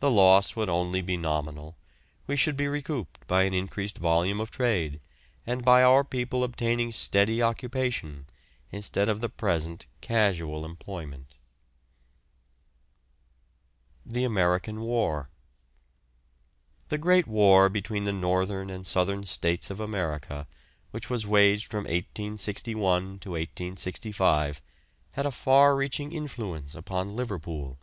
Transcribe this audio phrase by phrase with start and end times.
[0.00, 1.76] The loss would only be nominal;
[2.26, 5.00] we should be recouped by an increased volume of trade,
[5.46, 8.26] and by our people obtaining steady occupation
[8.72, 11.36] instead of the present casual employment.
[14.04, 15.28] THE AMERICAN WAR.
[16.88, 20.48] The great war between the Northern and Southern States of America,
[20.90, 24.60] which was waged from 1861 to 1865,
[25.12, 27.78] had a far reaching influence upon Liverpool.